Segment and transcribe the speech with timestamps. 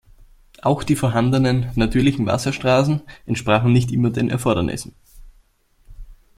[0.63, 4.95] Auch die vorhandenen natürlichen Wasserstraßen entsprachen nicht immer den Erfordernissen.